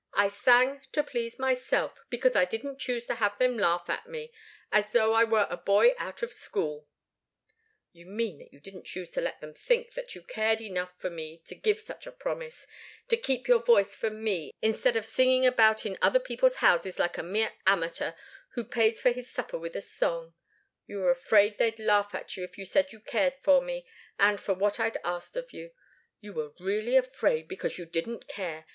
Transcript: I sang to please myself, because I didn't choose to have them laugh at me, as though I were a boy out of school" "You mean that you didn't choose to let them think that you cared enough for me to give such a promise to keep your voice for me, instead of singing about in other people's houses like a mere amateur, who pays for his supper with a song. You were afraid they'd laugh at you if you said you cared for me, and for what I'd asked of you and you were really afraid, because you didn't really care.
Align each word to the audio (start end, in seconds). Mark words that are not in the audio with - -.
I 0.15 0.29
sang 0.29 0.81
to 0.93 1.03
please 1.03 1.37
myself, 1.37 2.03
because 2.09 2.35
I 2.35 2.43
didn't 2.43 2.79
choose 2.79 3.05
to 3.05 3.13
have 3.13 3.37
them 3.37 3.55
laugh 3.55 3.87
at 3.87 4.09
me, 4.09 4.31
as 4.71 4.91
though 4.93 5.13
I 5.13 5.23
were 5.25 5.45
a 5.47 5.57
boy 5.57 5.93
out 5.99 6.23
of 6.23 6.33
school" 6.33 6.87
"You 7.93 8.07
mean 8.07 8.39
that 8.39 8.51
you 8.51 8.59
didn't 8.59 8.85
choose 8.85 9.11
to 9.11 9.21
let 9.21 9.39
them 9.41 9.53
think 9.53 9.93
that 9.93 10.15
you 10.15 10.23
cared 10.23 10.59
enough 10.59 10.97
for 10.99 11.11
me 11.11 11.43
to 11.45 11.53
give 11.53 11.77
such 11.79 12.07
a 12.07 12.11
promise 12.11 12.65
to 13.09 13.15
keep 13.15 13.47
your 13.47 13.59
voice 13.59 13.95
for 13.95 14.09
me, 14.09 14.49
instead 14.59 14.95
of 14.95 15.05
singing 15.05 15.45
about 15.45 15.85
in 15.85 15.99
other 16.01 16.17
people's 16.19 16.55
houses 16.65 16.97
like 16.97 17.19
a 17.19 17.21
mere 17.21 17.53
amateur, 17.67 18.13
who 18.53 18.63
pays 18.63 18.99
for 18.99 19.11
his 19.11 19.29
supper 19.29 19.59
with 19.59 19.75
a 19.75 19.81
song. 19.81 20.33
You 20.87 20.97
were 20.97 21.11
afraid 21.11 21.59
they'd 21.59 21.77
laugh 21.77 22.15
at 22.15 22.35
you 22.35 22.43
if 22.43 22.57
you 22.57 22.65
said 22.65 22.91
you 22.91 22.99
cared 23.01 23.35
for 23.35 23.61
me, 23.61 23.85
and 24.17 24.41
for 24.41 24.55
what 24.55 24.79
I'd 24.79 24.97
asked 25.03 25.35
of 25.37 25.53
you 25.53 25.65
and 25.65 25.73
you 26.21 26.33
were 26.33 26.53
really 26.59 26.97
afraid, 26.97 27.47
because 27.47 27.77
you 27.77 27.85
didn't 27.85 28.13
really 28.23 28.33
care. 28.33 28.65